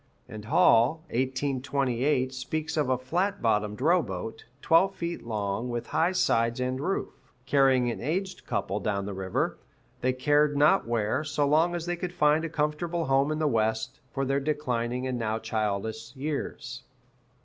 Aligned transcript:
And 0.27 0.45
Hall 0.45 1.01
(1828) 1.11 2.33
speaks 2.33 2.75
of 2.75 2.89
a 2.89 2.97
flat 2.97 3.39
bottomed 3.39 3.79
row 3.81 4.01
boat, 4.01 4.45
"twelve 4.59 4.95
feet 4.95 5.21
long, 5.23 5.69
with 5.69 5.89
high 5.93 6.11
sides 6.13 6.59
and 6.59 6.79
roof," 6.79 7.31
carrying 7.45 7.91
an 7.91 8.01
aged 8.01 8.47
couple 8.47 8.79
down 8.79 9.05
the 9.05 9.13
river, 9.13 9.59
they 9.99 10.13
cared 10.13 10.57
not 10.57 10.87
where, 10.87 11.23
so 11.23 11.45
long 11.47 11.75
as 11.75 11.85
they 11.85 11.95
could 11.95 12.13
find 12.15 12.43
a 12.43 12.49
comfortable 12.49 13.05
home 13.05 13.31
in 13.31 13.37
the 13.37 13.47
West, 13.47 13.99
for 14.11 14.25
their 14.25 14.39
declining 14.39 15.05
and 15.05 15.19
now 15.19 15.37
childless 15.37 16.15
years. 16.15 16.81